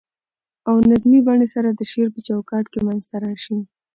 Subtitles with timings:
[0.69, 3.57] او نظمي بڼې سره د شعر په چو کاټ کي منځ ته راشي.